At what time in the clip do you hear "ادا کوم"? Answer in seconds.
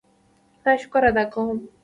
1.09-1.57